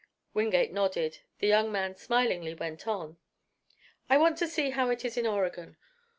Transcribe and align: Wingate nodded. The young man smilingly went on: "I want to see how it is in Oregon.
Wingate 0.33 0.73
nodded. 0.73 1.19
The 1.37 1.45
young 1.47 1.71
man 1.71 1.95
smilingly 1.95 2.55
went 2.55 2.87
on: 2.87 3.17
"I 4.09 4.17
want 4.17 4.35
to 4.39 4.47
see 4.47 4.71
how 4.71 4.89
it 4.89 5.05
is 5.05 5.15
in 5.15 5.27
Oregon. 5.27 5.77